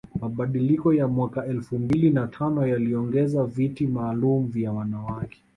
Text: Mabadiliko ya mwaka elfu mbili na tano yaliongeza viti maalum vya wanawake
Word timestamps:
Mabadiliko 0.19 0.93
ya 0.93 1.07
mwaka 1.07 1.45
elfu 1.45 1.79
mbili 1.79 2.09
na 2.09 2.27
tano 2.27 2.67
yaliongeza 2.67 3.45
viti 3.45 3.87
maalum 3.87 4.47
vya 4.47 4.71
wanawake 4.71 5.43